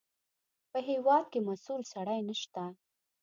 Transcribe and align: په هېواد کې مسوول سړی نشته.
په 0.71 0.79
هېواد 0.89 1.23
کې 1.31 1.39
مسوول 1.47 1.81
سړی 1.93 2.19
نشته. 2.29 2.63